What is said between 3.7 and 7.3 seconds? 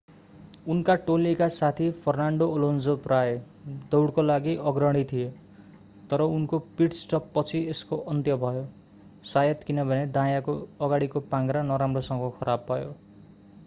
दौडको लागि अग्रणी थिए तर उनको पिट-स्टप